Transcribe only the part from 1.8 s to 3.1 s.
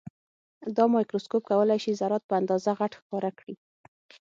شي ذرات په اندازه غټ